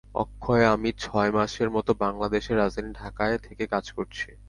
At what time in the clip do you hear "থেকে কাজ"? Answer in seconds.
3.45-3.85